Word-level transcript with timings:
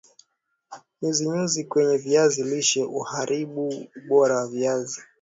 nyuzi 0.99 1.21
nyuzi 1.27 1.59
kwenye 1.71 1.95
viazi 2.03 2.39
lishe 2.49 2.81
uharibu 3.01 3.65
ubora 4.01 4.35
wa 4.39 4.47
viazi 4.53 4.99